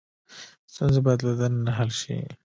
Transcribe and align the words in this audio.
ستونزې 0.73 0.99
باید 1.05 1.19
له 1.27 1.33
دننه 1.39 1.71
حل 1.77 1.91
شي. 2.01 2.17